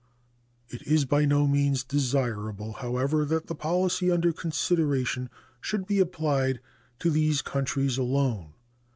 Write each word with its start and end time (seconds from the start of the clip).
It 0.69 0.81
is 0.87 1.05
by 1.05 1.25
no 1.25 1.45
means 1.45 1.83
desirable, 1.83 2.73
however, 2.73 3.23
that 3.25 3.45
the 3.45 3.53
policy 3.53 4.09
under 4.09 4.33
consideration 4.33 5.29
should 5.61 5.85
be 5.85 5.99
applied 5.99 6.59
to 6.97 7.11
these 7.11 7.43
countries 7.43 7.99
alone. 7.99 8.53